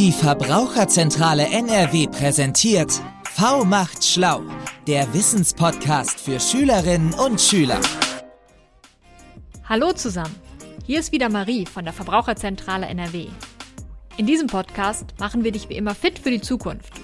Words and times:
Die 0.00 0.12
Verbraucherzentrale 0.12 1.46
NRW 1.50 2.06
präsentiert 2.06 3.02
V 3.34 3.66
macht 3.66 4.02
schlau, 4.02 4.40
der 4.86 5.12
Wissenspodcast 5.12 6.18
für 6.18 6.40
Schülerinnen 6.40 7.12
und 7.12 7.38
Schüler. 7.38 7.78
Hallo 9.68 9.92
zusammen, 9.92 10.34
hier 10.86 11.00
ist 11.00 11.12
wieder 11.12 11.28
Marie 11.28 11.66
von 11.66 11.84
der 11.84 11.92
Verbraucherzentrale 11.92 12.86
NRW. 12.86 13.26
In 14.16 14.24
diesem 14.24 14.46
Podcast 14.46 15.12
machen 15.18 15.44
wir 15.44 15.52
dich 15.52 15.68
wie 15.68 15.76
immer 15.76 15.94
fit 15.94 16.18
für 16.18 16.30
die 16.30 16.40
Zukunft. 16.40 16.94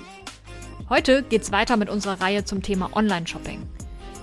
Heute 0.88 1.22
geht's 1.22 1.52
weiter 1.52 1.76
mit 1.76 1.90
unserer 1.90 2.22
Reihe 2.22 2.46
zum 2.46 2.62
Thema 2.62 2.96
Online-Shopping. 2.96 3.60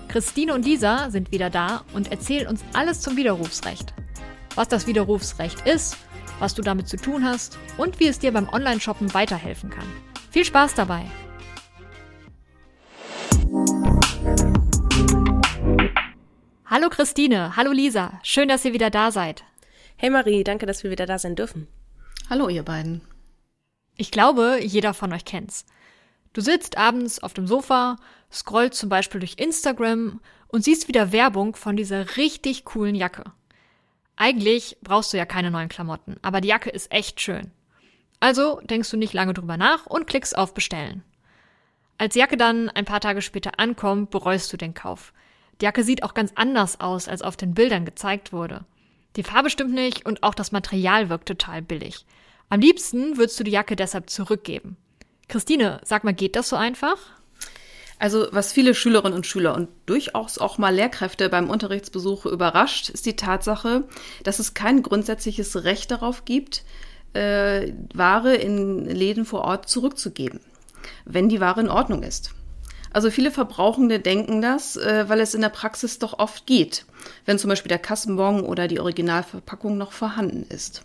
Christine 0.08 0.52
und 0.55 0.66
Lisa 0.66 1.12
sind 1.12 1.32
wieder 1.32 1.52
da 1.52 1.84
und 1.94 2.10
erzählen 2.10 2.48
uns 2.48 2.64
alles 2.74 3.02
zum 3.02 3.18
Widerrufsrecht. 3.18 3.94
Was 4.55 4.68
das 4.68 4.88
Widerrufsrecht 4.88 5.68
ist, 5.68 5.96
was 6.40 6.54
du 6.54 6.62
damit 6.62 6.88
zu 6.88 6.98
tun 6.98 7.24
hast 7.24 7.58
und 7.77 8.00
wie 8.00 8.08
es 8.08 8.20
dir 8.20 8.31
beim 8.31 8.50
Online-Shoppen 8.50 9.14
weiterhelfen 9.14 9.70
kann. 9.70 9.88
Viel 10.31 10.45
Spaß 10.45 10.76
dabei! 10.76 11.05
Hallo 16.66 16.90
Christine, 16.90 17.55
hallo 17.55 17.72
Lisa, 17.72 18.20
schön, 18.23 18.48
dass 18.48 18.66
ihr 18.66 18.73
wieder 18.73 18.90
da 18.90 19.12
seid. 19.12 19.44
Hey 19.95 20.09
Marie, 20.09 20.44
danke, 20.44 20.66
dass 20.66 20.84
wir 20.84 20.91
wieder 20.91 21.05
da 21.05 21.20
sein 21.20 21.36
dürfen. 21.36 21.67
Hallo 22.30 22.50
ihr 22.50 22.64
beiden. 22.64 23.02
Ich 23.95 24.09
glaube, 24.09 24.59
jeder 24.62 24.94
von 24.94 25.14
euch 25.14 25.23
kennt's. 25.23 25.66
Du 26.34 26.42
sitzt 26.42 26.78
abends 26.78 27.22
auf 27.22 27.34
dem 27.34 27.45
Sofa, 27.45 27.98
scrollst 28.31 28.80
zum 28.80 28.90
Beispiel 28.90 29.20
durch 29.20 29.36
Instagram 29.38 30.20
und 30.48 30.64
siehst 30.64 30.88
wieder 30.88 31.12
Werbung 31.12 31.55
von 31.55 31.76
dieser 31.76 32.17
richtig 32.17 32.66
coolen 32.66 32.95
Jacke. 32.95 33.23
Eigentlich 34.16 34.77
brauchst 34.81 35.13
du 35.13 35.17
ja 35.17 35.26
keine 35.26 35.52
neuen 35.52 35.70
Klamotten, 35.70 36.17
aber 36.22 36.41
die 36.41 36.49
Jacke 36.49 36.70
ist 36.70 36.91
echt 36.91 37.20
schön. 37.20 37.52
Also 38.20 38.62
denkst 38.63 38.89
du 38.89 38.98
nicht 38.98 39.13
lange 39.13 39.34
drüber 39.34 39.58
nach 39.58 39.86
und 39.86 40.08
klickst 40.08 40.38
auf 40.38 40.53
Bestellen. 40.53 41.03
Als 41.97 42.14
die 42.14 42.19
Jacke 42.19 42.38
dann 42.38 42.69
ein 42.69 42.86
paar 42.86 43.02
Tage 43.02 43.22
später 43.22 43.59
ankommt, 43.59 44.11
bereust 44.11 44.52
du 44.53 44.58
den 44.58 44.73
Kauf. 44.73 45.14
Die 45.59 45.66
Jacke 45.66 45.84
sieht 45.84 46.03
auch 46.03 46.14
ganz 46.14 46.31
anders 46.36 46.80
aus, 46.80 47.08
als 47.08 47.22
auf 47.22 47.38
den 47.38 47.53
Bildern 47.53 47.86
gezeigt 47.86 48.34
wurde. 48.34 48.66
Die 49.16 49.23
Farbe 49.23 49.50
stimmt 49.50 49.73
nicht 49.73 50.06
und 50.06 50.23
auch 50.23 50.34
das 50.34 50.52
Material 50.52 51.09
wirkt 51.09 51.28
total 51.28 51.61
billig. 51.61 52.06
Am 52.50 52.59
liebsten 52.59 53.17
würdest 53.17 53.39
du 53.39 53.44
die 53.44 53.52
Jacke 53.52 53.75
deshalb 53.75 54.09
zurückgeben. 54.09 54.78
Christine, 55.28 55.81
sag 55.84 56.03
mal, 56.03 56.14
geht 56.14 56.36
das 56.36 56.50
so 56.50 56.56
einfach? 56.56 56.97
Also, 58.04 58.28
was 58.32 58.52
viele 58.52 58.76
Schülerinnen 58.76 59.16
und 59.16 59.26
Schüler 59.26 59.56
und 59.56 59.70
durchaus 59.86 60.38
auch 60.38 60.58
mal 60.58 60.76
Lehrkräfte 60.76 61.30
beim 61.30 61.50
Unterrichtsbesuch 61.50 62.26
überrascht, 62.26 62.90
ist 62.90 63.06
die 63.06 63.16
Tatsache, 63.16 63.86
dass 64.23 64.40
es 64.40 64.54
kein 64.54 64.84
grundsätzliches 64.84 65.64
Recht 65.64 65.90
darauf 65.90 66.26
gibt, 66.26 66.66
äh, 67.14 67.72
Ware 67.94 68.36
in 68.36 68.84
Läden 68.84 69.24
vor 69.24 69.46
Ort 69.46 69.70
zurückzugeben, 69.70 70.42
wenn 71.06 71.30
die 71.30 71.40
Ware 71.40 71.62
in 71.62 71.70
Ordnung 71.70 72.04
ist. 72.04 72.31
Also 72.92 73.09
viele 73.09 73.31
Verbrauchende 73.31 74.02
denken 74.02 74.42
das, 74.42 74.76
äh, 74.76 75.06
weil 75.08 75.22
es 75.22 75.34
in 75.34 75.40
der 75.40 75.48
Praxis 75.48 75.98
doch 75.98 76.20
oft 76.20 76.46
geht, 76.46 76.86
wenn 77.26 77.40
zum 77.40 77.52
Beispiel 77.52 77.70
der 77.70 77.80
Kassenbon 77.80 78.42
oder 78.42 78.68
die 78.68 78.81
Originalverpackung 78.81 79.78
noch 79.78 79.94
vorhanden 79.94 80.46
ist. 80.50 80.84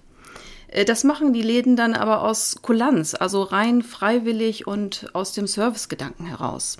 Äh, 0.68 0.84
das 0.84 1.02
machen 1.02 1.32
die 1.32 1.42
Läden 1.42 1.74
dann 1.74 1.94
aber 1.94 2.22
aus 2.22 2.58
Kulanz, 2.62 3.16
also 3.16 3.42
rein 3.42 3.82
freiwillig 3.82 4.68
und 4.68 5.10
aus 5.14 5.32
dem 5.32 5.48
Servicegedanken 5.48 6.24
heraus. 6.24 6.76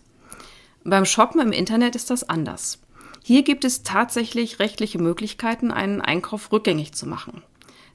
Beim 0.89 1.05
Shoppen 1.05 1.39
im 1.42 1.53
Internet 1.53 1.97
ist 1.97 2.08
das 2.08 2.27
anders. 2.31 2.78
Hier 3.22 3.42
gibt 3.42 3.67
es 3.67 3.83
tatsächlich 3.83 4.58
rechtliche 4.58 4.98
Möglichkeiten, 4.98 5.70
einen 5.70 6.00
Einkauf 6.00 6.50
rückgängig 6.50 6.94
zu 6.94 7.06
machen. 7.06 7.42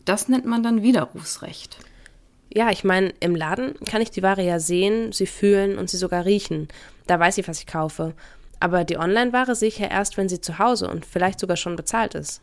Das 0.05 0.29
nennt 0.29 0.45
man 0.45 0.61
dann 0.61 0.83
Widerrufsrecht. 0.83 1.79
Ja, 2.53 2.69
ich 2.69 2.83
meine, 2.83 3.11
im 3.19 3.35
Laden 3.35 3.73
kann 3.89 4.03
ich 4.03 4.11
die 4.11 4.21
Ware 4.21 4.43
ja 4.43 4.59
sehen, 4.59 5.11
sie 5.11 5.25
fühlen 5.25 5.79
und 5.79 5.89
sie 5.89 5.97
sogar 5.97 6.25
riechen. 6.25 6.67
Da 7.07 7.19
weiß 7.19 7.39
ich, 7.39 7.47
was 7.47 7.57
ich 7.57 7.65
kaufe. 7.65 8.13
Aber 8.59 8.83
die 8.83 8.99
Online-Ware 8.99 9.55
sehe 9.55 9.69
ich 9.69 9.79
ja 9.79 9.87
erst, 9.87 10.17
wenn 10.17 10.29
sie 10.29 10.39
zu 10.39 10.59
Hause 10.59 10.87
und 10.87 11.03
vielleicht 11.03 11.39
sogar 11.39 11.57
schon 11.57 11.75
bezahlt 11.75 12.13
ist. 12.13 12.41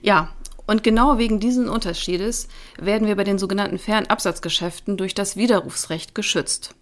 Ja, 0.00 0.32
und 0.66 0.82
genau 0.82 1.18
wegen 1.18 1.40
diesen 1.40 1.68
Unterschiedes 1.68 2.48
werden 2.78 3.06
wir 3.06 3.16
bei 3.16 3.24
den 3.24 3.38
sogenannten 3.38 3.78
Fernabsatzgeschäften 3.78 4.96
durch 4.96 5.14
das 5.14 5.36
Widerrufsrecht 5.36 6.14
geschützt. 6.14 6.74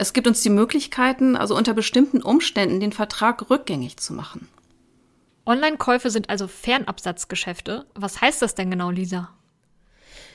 Es 0.00 0.14
gibt 0.14 0.26
uns 0.26 0.40
die 0.40 0.48
Möglichkeiten, 0.48 1.36
also 1.36 1.54
unter 1.54 1.74
bestimmten 1.74 2.22
Umständen 2.22 2.80
den 2.80 2.90
Vertrag 2.90 3.50
rückgängig 3.50 3.98
zu 3.98 4.14
machen. 4.14 4.48
Online-Käufe 5.44 6.08
sind 6.08 6.30
also 6.30 6.48
Fernabsatzgeschäfte. 6.48 7.84
Was 7.94 8.22
heißt 8.22 8.40
das 8.40 8.54
denn 8.54 8.70
genau, 8.70 8.88
Lisa? 8.88 9.28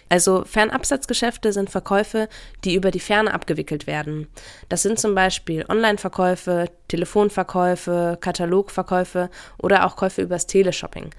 Also 0.07 0.43
Fernabsatzgeschäfte 0.45 1.51
sind 1.51 1.71
Verkäufe, 1.71 2.29
die 2.63 2.75
über 2.75 2.91
die 2.91 2.99
Ferne 2.99 3.33
abgewickelt 3.33 3.87
werden. 3.87 4.27
Das 4.69 4.83
sind 4.83 4.99
zum 4.99 5.15
Beispiel 5.15 5.65
Online-Verkäufe, 5.67 6.69
Telefonverkäufe, 6.87 8.19
Katalogverkäufe 8.21 9.31
oder 9.57 9.87
auch 9.87 9.95
Käufe 9.95 10.21
übers 10.21 10.45
Teleshopping. 10.45 11.09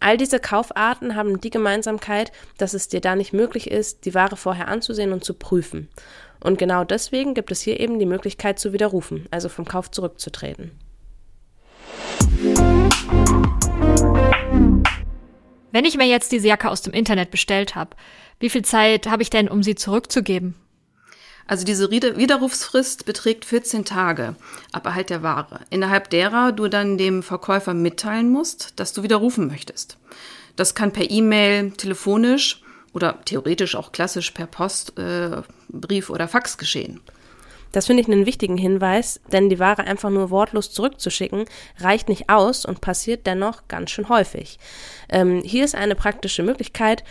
All 0.00 0.16
diese 0.16 0.38
Kaufarten 0.38 1.16
haben 1.16 1.40
die 1.40 1.50
Gemeinsamkeit, 1.50 2.30
dass 2.56 2.74
es 2.74 2.88
dir 2.88 3.00
da 3.00 3.16
nicht 3.16 3.32
möglich 3.32 3.70
ist, 3.70 4.04
die 4.04 4.14
Ware 4.14 4.36
vorher 4.36 4.68
anzusehen 4.68 5.12
und 5.12 5.24
zu 5.24 5.34
prüfen. 5.34 5.88
Und 6.40 6.58
genau 6.58 6.84
deswegen 6.84 7.34
gibt 7.34 7.50
es 7.50 7.60
hier 7.60 7.80
eben 7.80 7.98
die 7.98 8.06
Möglichkeit 8.06 8.60
zu 8.60 8.72
widerrufen, 8.72 9.26
also 9.30 9.48
vom 9.48 9.64
Kauf 9.64 9.90
zurückzutreten. 9.90 10.70
Wenn 15.72 15.84
ich 15.84 15.96
mir 15.96 16.06
jetzt 16.06 16.30
diese 16.30 16.48
Jacke 16.48 16.70
aus 16.70 16.82
dem 16.82 16.92
Internet 16.92 17.30
bestellt 17.30 17.74
habe, 17.74 17.96
wie 18.38 18.50
viel 18.50 18.62
Zeit 18.64 19.08
habe 19.08 19.22
ich 19.22 19.30
denn, 19.30 19.48
um 19.48 19.64
sie 19.64 19.74
zurückzugeben? 19.74 20.54
Also 21.48 21.64
diese 21.64 21.90
Widerrufsfrist 21.90 23.06
beträgt 23.06 23.46
14 23.46 23.86
Tage 23.86 24.36
ab 24.70 24.84
Erhalt 24.84 25.08
der 25.08 25.22
Ware, 25.22 25.60
innerhalb 25.70 26.10
derer 26.10 26.52
du 26.52 26.68
dann 26.68 26.98
dem 26.98 27.22
Verkäufer 27.22 27.72
mitteilen 27.72 28.30
musst, 28.30 28.74
dass 28.76 28.92
du 28.92 29.02
widerrufen 29.02 29.48
möchtest. 29.48 29.96
Das 30.56 30.74
kann 30.74 30.92
per 30.92 31.10
E-Mail, 31.10 31.70
telefonisch 31.70 32.62
oder 32.92 33.24
theoretisch 33.24 33.76
auch 33.76 33.92
klassisch 33.92 34.30
per 34.32 34.46
Post, 34.46 34.98
äh, 34.98 35.42
Brief 35.70 36.10
oder 36.10 36.28
Fax 36.28 36.58
geschehen. 36.58 37.00
Das 37.72 37.86
finde 37.86 38.02
ich 38.02 38.08
einen 38.08 38.26
wichtigen 38.26 38.58
Hinweis, 38.58 39.20
denn 39.32 39.48
die 39.48 39.58
Ware 39.58 39.84
einfach 39.84 40.10
nur 40.10 40.30
wortlos 40.30 40.70
zurückzuschicken 40.72 41.46
reicht 41.78 42.08
nicht 42.08 42.28
aus 42.28 42.66
und 42.66 42.80
passiert 42.80 43.26
dennoch 43.26 43.68
ganz 43.68 43.90
schön 43.90 44.08
häufig. 44.08 44.58
Ähm, 45.08 45.42
hier 45.44 45.64
ist 45.64 45.74
eine 45.74 45.94
praktische 45.94 46.42
Möglichkeit, 46.42 47.04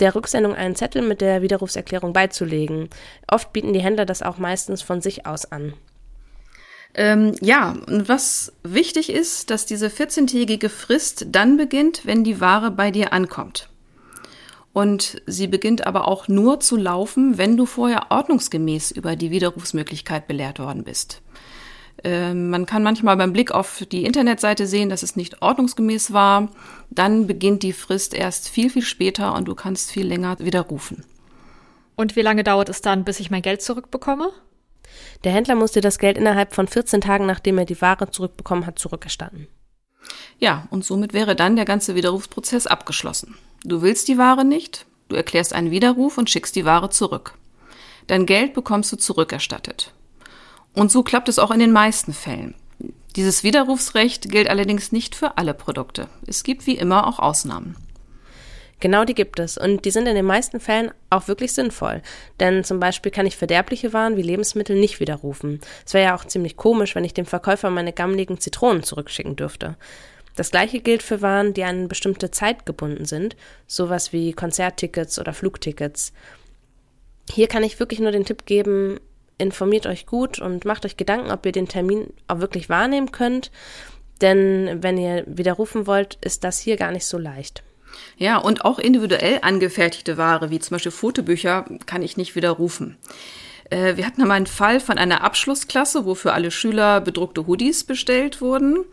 der 0.00 0.14
Rücksendung 0.14 0.54
einen 0.54 0.76
Zettel 0.76 1.02
mit 1.02 1.20
der 1.20 1.42
Widerrufserklärung 1.42 2.12
beizulegen. 2.12 2.88
Oft 3.30 3.52
bieten 3.52 3.72
die 3.72 3.82
Händler 3.82 4.06
das 4.06 4.22
auch 4.22 4.38
meistens 4.38 4.82
von 4.82 5.00
sich 5.00 5.26
aus 5.26 5.50
an. 5.50 5.74
Ähm, 6.94 7.34
ja, 7.40 7.76
und 7.86 8.08
was 8.08 8.52
wichtig 8.62 9.10
ist, 9.10 9.50
dass 9.50 9.66
diese 9.66 9.88
14-tägige 9.88 10.68
Frist 10.68 11.26
dann 11.30 11.56
beginnt, 11.56 12.06
wenn 12.06 12.24
die 12.24 12.40
Ware 12.40 12.70
bei 12.70 12.90
dir 12.90 13.12
ankommt. 13.12 13.68
Und 14.72 15.20
sie 15.26 15.48
beginnt 15.48 15.86
aber 15.86 16.06
auch 16.06 16.28
nur 16.28 16.60
zu 16.60 16.76
laufen, 16.76 17.36
wenn 17.36 17.56
du 17.56 17.66
vorher 17.66 18.10
ordnungsgemäß 18.10 18.90
über 18.92 19.16
die 19.16 19.30
Widerrufsmöglichkeit 19.30 20.28
belehrt 20.28 20.58
worden 20.60 20.84
bist. 20.84 21.20
Ähm, 22.04 22.50
man 22.50 22.66
kann 22.66 22.82
manchmal 22.82 23.16
beim 23.16 23.32
Blick 23.32 23.50
auf 23.50 23.84
die 23.90 24.04
Internetseite 24.04 24.66
sehen, 24.66 24.88
dass 24.88 25.02
es 25.02 25.16
nicht 25.16 25.42
ordnungsgemäß 25.42 26.12
war. 26.12 26.48
Dann 26.90 27.26
beginnt 27.26 27.62
die 27.62 27.72
Frist 27.72 28.14
erst 28.14 28.48
viel, 28.48 28.70
viel 28.70 28.82
später 28.82 29.34
und 29.34 29.46
du 29.46 29.54
kannst 29.54 29.90
viel 29.90 30.06
länger 30.06 30.38
widerrufen. 30.38 31.04
Und 31.96 32.14
wie 32.14 32.22
lange 32.22 32.44
dauert 32.44 32.68
es 32.68 32.80
dann, 32.80 33.04
bis 33.04 33.18
ich 33.18 33.30
mein 33.30 33.42
Geld 33.42 33.60
zurückbekomme? 33.60 34.30
Der 35.24 35.32
Händler 35.32 35.56
muss 35.56 35.72
dir 35.72 35.80
das 35.80 35.98
Geld 35.98 36.16
innerhalb 36.16 36.54
von 36.54 36.68
14 36.68 37.00
Tagen, 37.00 37.26
nachdem 37.26 37.58
er 37.58 37.64
die 37.64 37.80
Ware 37.80 38.10
zurückbekommen 38.10 38.66
hat, 38.66 38.78
zurückerstatten. 38.78 39.48
Ja, 40.38 40.68
und 40.70 40.84
somit 40.84 41.12
wäre 41.12 41.34
dann 41.34 41.56
der 41.56 41.64
ganze 41.64 41.94
Widerrufsprozess 41.94 42.66
abgeschlossen. 42.66 43.36
Du 43.64 43.82
willst 43.82 44.06
die 44.08 44.18
Ware 44.18 44.44
nicht, 44.44 44.86
du 45.08 45.16
erklärst 45.16 45.52
einen 45.52 45.72
Widerruf 45.72 46.18
und 46.18 46.30
schickst 46.30 46.54
die 46.54 46.64
Ware 46.64 46.90
zurück. 46.90 47.34
Dein 48.06 48.24
Geld 48.24 48.54
bekommst 48.54 48.92
du 48.92 48.96
zurückerstattet. 48.96 49.92
Und 50.74 50.90
so 50.90 51.02
klappt 51.02 51.28
es 51.28 51.38
auch 51.38 51.50
in 51.50 51.60
den 51.60 51.72
meisten 51.72 52.12
Fällen. 52.12 52.54
Dieses 53.16 53.42
Widerrufsrecht 53.42 54.30
gilt 54.30 54.48
allerdings 54.48 54.92
nicht 54.92 55.14
für 55.14 55.38
alle 55.38 55.54
Produkte. 55.54 56.08
Es 56.26 56.44
gibt 56.44 56.66
wie 56.66 56.76
immer 56.76 57.06
auch 57.06 57.18
Ausnahmen. 57.18 57.76
Genau 58.80 59.04
die 59.04 59.14
gibt 59.14 59.40
es 59.40 59.58
und 59.58 59.84
die 59.84 59.90
sind 59.90 60.06
in 60.06 60.14
den 60.14 60.24
meisten 60.24 60.60
Fällen 60.60 60.92
auch 61.10 61.26
wirklich 61.26 61.52
sinnvoll. 61.52 62.00
Denn 62.38 62.62
zum 62.62 62.78
Beispiel 62.78 63.10
kann 63.10 63.26
ich 63.26 63.36
verderbliche 63.36 63.92
Waren 63.92 64.16
wie 64.16 64.22
Lebensmittel 64.22 64.78
nicht 64.78 65.00
widerrufen. 65.00 65.60
Es 65.84 65.94
wäre 65.94 66.04
ja 66.04 66.14
auch 66.14 66.24
ziemlich 66.24 66.56
komisch, 66.56 66.94
wenn 66.94 67.04
ich 67.04 67.14
dem 67.14 67.26
Verkäufer 67.26 67.70
meine 67.70 67.92
gammeligen 67.92 68.38
Zitronen 68.38 68.84
zurückschicken 68.84 69.34
dürfte. 69.34 69.76
Das 70.36 70.52
gleiche 70.52 70.78
gilt 70.78 71.02
für 71.02 71.20
Waren, 71.20 71.54
die 71.54 71.64
an 71.64 71.88
bestimmte 71.88 72.30
Zeit 72.30 72.66
gebunden 72.66 73.04
sind, 73.04 73.34
sowas 73.66 74.12
wie 74.12 74.32
Konzerttickets 74.32 75.18
oder 75.18 75.32
Flugtickets. 75.32 76.12
Hier 77.28 77.48
kann 77.48 77.64
ich 77.64 77.80
wirklich 77.80 77.98
nur 77.98 78.12
den 78.12 78.24
Tipp 78.24 78.46
geben, 78.46 79.00
informiert 79.38 79.86
euch 79.86 80.06
gut 80.06 80.38
und 80.38 80.64
macht 80.64 80.84
euch 80.84 80.96
Gedanken, 80.96 81.30
ob 81.30 81.46
ihr 81.46 81.52
den 81.52 81.68
Termin 81.68 82.12
auch 82.26 82.40
wirklich 82.40 82.68
wahrnehmen 82.68 83.12
könnt. 83.12 83.50
Denn 84.20 84.82
wenn 84.82 84.98
ihr 84.98 85.24
widerrufen 85.26 85.86
wollt, 85.86 86.18
ist 86.20 86.44
das 86.44 86.58
hier 86.58 86.76
gar 86.76 86.90
nicht 86.90 87.06
so 87.06 87.18
leicht. 87.18 87.62
Ja, 88.16 88.36
und 88.36 88.64
auch 88.64 88.78
individuell 88.78 89.38
angefertigte 89.42 90.16
Ware, 90.16 90.50
wie 90.50 90.58
zum 90.58 90.74
Beispiel 90.74 90.92
Fotobücher, 90.92 91.64
kann 91.86 92.02
ich 92.02 92.16
nicht 92.16 92.34
widerrufen. 92.34 92.96
Äh, 93.70 93.96
wir 93.96 94.06
hatten 94.06 94.20
einmal 94.22 94.36
einen 94.36 94.46
Fall 94.46 94.80
von 94.80 94.98
einer 94.98 95.22
Abschlussklasse, 95.22 96.04
wo 96.04 96.14
für 96.14 96.32
alle 96.32 96.50
Schüler 96.50 97.00
bedruckte 97.00 97.46
Hoodies 97.46 97.84
bestellt 97.84 98.40
wurden. 98.40 98.84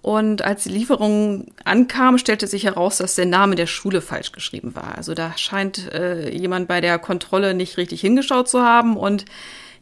Und 0.00 0.42
als 0.42 0.64
die 0.64 0.70
Lieferung 0.70 1.52
ankam, 1.64 2.18
stellte 2.18 2.48
sich 2.48 2.64
heraus, 2.64 2.98
dass 2.98 3.14
der 3.14 3.26
Name 3.26 3.54
der 3.54 3.68
Schule 3.68 4.00
falsch 4.00 4.32
geschrieben 4.32 4.74
war. 4.74 4.96
Also 4.96 5.14
da 5.14 5.38
scheint 5.38 5.92
äh, 5.92 6.28
jemand 6.28 6.66
bei 6.66 6.80
der 6.80 6.98
Kontrolle 6.98 7.54
nicht 7.54 7.76
richtig 7.76 8.00
hingeschaut 8.00 8.48
zu 8.48 8.62
haben. 8.62 8.96
Und 8.96 9.24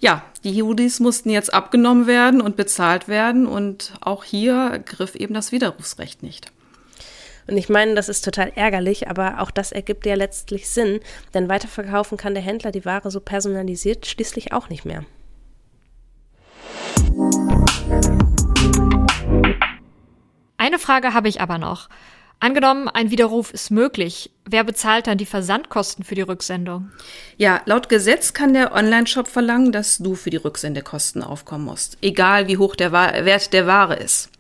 ja, 0.00 0.23
die 0.43 0.62
Hoodies 0.62 0.99
mussten 0.99 1.31
jetzt 1.31 1.52
abgenommen 1.52 2.06
werden 2.06 2.41
und 2.41 2.56
bezahlt 2.56 3.06
werden. 3.06 3.47
Und 3.47 3.94
auch 4.00 4.25
hier 4.25 4.82
griff 4.85 5.14
eben 5.14 5.35
das 5.35 5.52
Widerrufsrecht 5.52 6.23
nicht. 6.23 6.50
Und 7.47 7.56
ich 7.56 7.69
meine, 7.69 7.94
das 7.94 8.08
ist 8.08 8.25
total 8.25 8.52
ärgerlich, 8.55 9.08
aber 9.08 9.41
auch 9.41 9.50
das 9.50 9.73
ergibt 9.73 10.06
ja 10.06 10.14
letztlich 10.14 10.69
Sinn, 10.70 11.00
denn 11.35 11.49
weiterverkaufen 11.49 12.17
kann 12.17 12.35
der 12.35 12.43
Händler 12.43 12.70
die 12.70 12.85
Ware 12.85 13.11
so 13.11 13.20
personalisiert 13.20 14.06
schließlich 14.06 14.52
auch 14.52 14.69
nicht 14.69 14.85
mehr. 14.85 15.05
Eine 20.56 20.79
Frage 20.79 21.12
habe 21.12 21.29
ich 21.29 21.41
aber 21.41 21.58
noch. 21.58 21.88
Angenommen, 22.42 22.88
ein 22.88 23.10
Widerruf 23.10 23.52
ist 23.52 23.70
möglich. 23.70 24.31
Wer 24.46 24.64
bezahlt 24.64 25.06
dann 25.06 25.19
die 25.19 25.26
Versandkosten 25.26 26.04
für 26.04 26.14
die 26.14 26.22
Rücksendung? 26.22 26.90
Ja, 27.37 27.60
laut 27.66 27.90
Gesetz 27.90 28.32
kann 28.32 28.54
der 28.54 28.72
Online-Shop 28.72 29.28
verlangen, 29.28 29.72
dass 29.72 29.98
du 29.98 30.14
für 30.14 30.31
die 30.31 30.38
Rücksendekosten 30.38 31.22
aufkommen 31.22 31.66
musst. 31.66 31.98
Egal 32.00 32.48
wie 32.48 32.56
hoch 32.56 32.76
der 32.76 32.92
Wert 32.92 33.52
der 33.52 33.66
Ware 33.66 33.96
ist. 33.96 34.31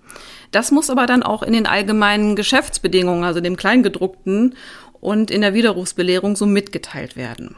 Das 0.50 0.70
muss 0.70 0.88
aber 0.88 1.04
dann 1.04 1.22
auch 1.22 1.42
in 1.42 1.52
den 1.52 1.66
allgemeinen 1.66 2.36
Geschäftsbedingungen, 2.36 3.22
also 3.22 3.40
dem 3.40 3.58
Kleingedruckten 3.58 4.56
und 5.00 5.30
in 5.30 5.42
der 5.42 5.52
Widerrufsbelehrung 5.52 6.36
so 6.36 6.46
mitgeteilt 6.46 7.16
werden. 7.16 7.54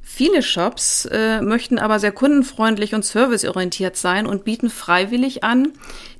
Viele 0.00 0.42
Shops 0.42 1.06
äh, 1.06 1.40
möchten 1.40 1.80
aber 1.80 1.98
sehr 1.98 2.12
kundenfreundlich 2.12 2.94
und 2.94 3.04
serviceorientiert 3.04 3.96
sein 3.96 4.26
und 4.26 4.44
bieten 4.44 4.70
freiwillig 4.70 5.42
an, 5.42 5.72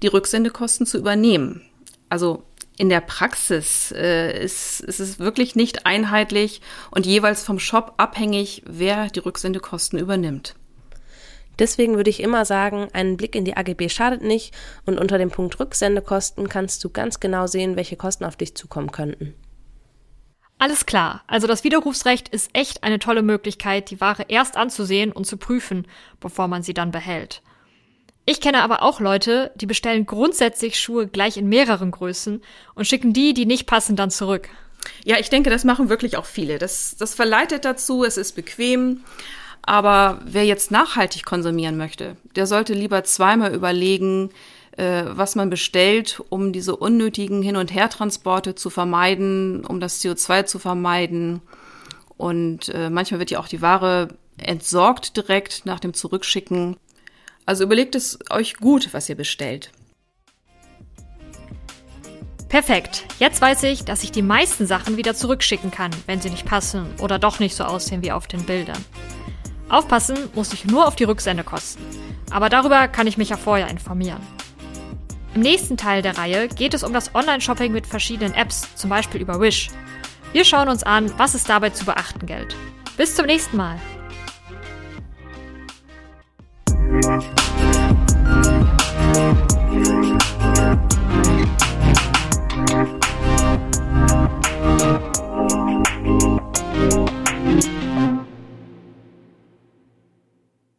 die 0.03 0.09
Rücksendekosten 0.09 0.87
zu 0.87 0.99
übernehmen. 0.99 1.63
Also 2.09 2.43
in 2.79 2.89
der 2.89 3.01
Praxis 3.01 3.93
äh, 3.93 4.43
ist, 4.43 4.81
ist 4.81 5.01
es 5.01 5.19
wirklich 5.19 5.55
nicht 5.57 5.87
einheitlich 5.87 6.61
und 6.91 7.07
jeweils 7.07 7.45
vom 7.45 7.59
Shop 7.59 7.95
abhängig, 7.99 8.63
wer 8.67 9.09
die 9.09 9.21
Rücksendekosten 9.21 9.99
übernimmt. 9.99 10.55
Deswegen 11.59 11.97
würde 11.97 12.11
ich 12.11 12.21
immer 12.21 12.45
sagen, 12.45 12.89
ein 12.93 13.17
Blick 13.17 13.35
in 13.35 13.45
die 13.45 13.57
AGB 13.57 13.89
schadet 13.89 14.23
nicht 14.23 14.55
und 14.87 14.99
unter 14.99 15.19
dem 15.19 15.31
Punkt 15.31 15.61
Rücksendekosten 15.61 16.49
kannst 16.49 16.83
du 16.83 16.91
ganz 16.91 17.21
genau 17.21 17.47
sehen, 17.47 17.77
welche 17.77 17.97
Kosten 17.97 18.25
auf 18.25 18.37
dich 18.37 18.57
zukommen 18.57 18.91
könnten. 18.91 19.35
Alles 20.59 20.87
klar, 20.87 21.25
also 21.27 21.47
das 21.47 21.65
Widerrufsrecht 21.65 22.29
ist 22.29 22.51
echt 22.53 22.85
eine 22.85 23.01
tolle 23.01 23.23
Möglichkeit, 23.23 23.91
die 23.91 24.01
Ware 24.01 24.27
erst 24.29 24.57
anzusehen 24.57 25.13
und 25.13 25.27
zu 25.27 25.37
prüfen, 25.37 25.87
bevor 26.21 26.49
man 26.49 26.63
sie 26.63 26.73
dann 26.73 26.93
behält. 26.93 27.43
Ich 28.25 28.41
kenne 28.41 28.63
aber 28.63 28.83
auch 28.83 29.01
Leute, 29.01 29.51
die 29.57 29.67
bestellen 29.67 30.07
grundsätzlich 30.07 30.79
Schuhe 30.79 31.09
gleich 31.09 31.37
in 31.37 31.49
mehreren 31.49 31.91
Größen 31.91 32.41
und 32.75 32.87
schicken 32.87 33.13
die, 33.13 33.35
die 33.35 33.47
nicht 33.47 33.67
passen, 33.67 33.97
dann 33.97 34.11
zurück. 34.11 34.49
Ja, 35.05 35.19
ich 35.19 35.31
denke, 35.31 35.51
das 35.51 35.65
machen 35.65 35.89
wirklich 35.89 36.17
auch 36.17 36.25
viele. 36.25 36.59
Das, 36.59 36.97
das 36.97 37.15
verleitet 37.15 37.65
dazu, 37.65 38.05
es 38.05 38.17
ist 38.17 38.33
bequem. 38.33 39.01
Aber 39.63 40.21
wer 40.25 40.45
jetzt 40.45 40.71
nachhaltig 40.71 41.25
konsumieren 41.25 41.77
möchte, 41.77 42.17
der 42.35 42.47
sollte 42.47 42.75
lieber 42.75 43.05
zweimal 43.05 43.55
überlegen, 43.55 44.31
äh, 44.77 45.05
was 45.07 45.37
man 45.37 45.51
bestellt, 45.51 46.21
um 46.31 46.53
diese 46.53 46.77
unnötigen 46.77 47.43
Hin- 47.43 47.57
und 47.57 47.73
Hertransporte 47.73 48.55
zu 48.55 48.71
vermeiden, 48.71 49.65
um 49.65 49.79
das 49.79 50.03
CO2 50.03 50.47
zu 50.47 50.59
vermeiden. 50.59 51.43
Und 52.17 52.69
äh, 52.71 52.91
manchmal 52.91 53.21
wird 53.21 53.31
ja 53.31 53.39
auch 53.39 53.49
die 53.49 53.63
Ware 53.63 54.09
entsorgt 54.37 55.17
direkt 55.17 55.67
nach 55.67 55.79
dem 55.79 55.95
Zurückschicken. 55.95 56.77
Also 57.47 57.65
überlegt 57.65 57.95
es 57.95 58.19
euch 58.31 58.57
gut, 58.57 58.89
was 58.93 59.09
ihr 59.09 59.17
bestellt. 59.17 59.71
Perfekt. 62.49 63.07
Jetzt 63.19 63.41
weiß 63.41 63.63
ich, 63.63 63.85
dass 63.85 64.05
ich 64.05 64.13
die 64.13 64.21
meisten 64.21 64.67
Sachen 64.67 64.99
wieder 64.99 65.15
zurückschicken 65.15 65.71
kann, 65.71 65.91
wenn 66.07 66.21
sie 66.21 66.29
nicht 66.29 66.45
passen 66.45 66.87
oder 66.99 67.19
doch 67.19 67.39
nicht 67.39 67.57
so 67.57 67.65
aussehen 67.65 68.03
wie 68.03 68.13
auf 68.13 68.27
den 68.27 68.45
Bildern. 68.45 68.85
Aufpassen 69.71 70.29
muss 70.35 70.53
ich 70.53 70.67
nur 70.67 70.87
auf 70.87 70.95
die 70.95 71.05
Rücksendekosten. 71.05 71.83
Aber 72.31 72.51
darüber 72.51 72.89
kann 72.89 73.07
ich 73.07 73.17
mich 73.17 73.31
ja 73.31 73.39
vorher 73.39 73.69
informieren. 73.69 74.21
Im 75.35 75.41
nächsten 75.41 75.79
Teil 75.79 76.03
der 76.03 76.19
Reihe 76.19 76.49
geht 76.49 76.75
es 76.75 76.83
um 76.83 76.93
das 76.93 77.15
Online-Shopping 77.15 77.73
mit 77.73 77.87
verschiedenen 77.87 78.35
Apps, 78.35 78.75
zum 78.77 78.91
Beispiel 78.91 79.23
über 79.23 79.41
Wish. 79.41 79.71
Wir 80.33 80.45
schauen 80.45 80.69
uns 80.69 80.83
an, 80.83 81.11
was 81.19 81.33
es 81.35 81.45
dabei 81.45 81.71
zu 81.71 81.87
beachten 81.87 82.27
gilt. 82.27 82.55
Bis 82.99 83.17
zum 83.17 83.25
nächsten 83.25 83.57
Mal. 83.57 83.81
Thank 87.03 87.25
you. 91.27 91.42